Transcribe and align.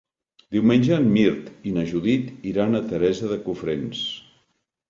Diumenge 0.55 0.95
en 0.95 1.03
Mirt 1.17 1.51
i 1.71 1.75
na 1.77 1.85
Judit 1.91 2.33
iran 2.53 2.75
a 2.75 2.83
Teresa 2.95 3.33
de 3.35 3.41
Cofrents. 3.47 4.05